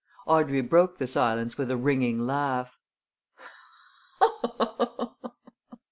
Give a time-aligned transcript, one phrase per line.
[0.25, 2.75] Audrey broke the silence with a ringing laugh.